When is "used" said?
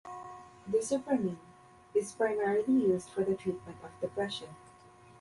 2.73-3.07